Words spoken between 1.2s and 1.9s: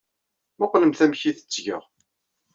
ay t-ttgeɣ!